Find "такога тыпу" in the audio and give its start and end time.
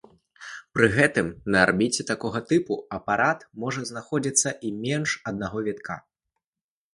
2.11-2.77